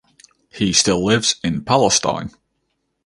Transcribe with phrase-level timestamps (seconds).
[0.49, 2.31] He still lives in Palestine.